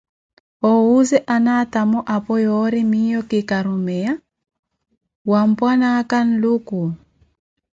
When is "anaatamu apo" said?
1.35-2.33